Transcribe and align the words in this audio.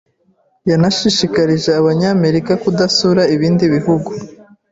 yanashishikarije 0.69 1.69
Abanyamerika 1.79 2.53
kudasura 2.63 3.21
ibindi 3.35 3.63
bihugu 3.75 4.11